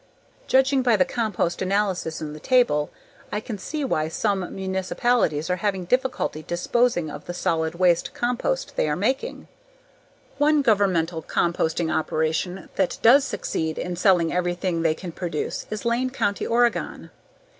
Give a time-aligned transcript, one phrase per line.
[0.47, 2.89] Judging by the compost analyses in the table,
[3.31, 8.75] I can see why some municipalities are having difficulty disposing of the solid waste compost
[8.77, 9.47] they are making.
[10.39, 16.09] One governmental composting operation that does succeed in selling everything they can produce is Lane
[16.09, 17.11] County, Oregon.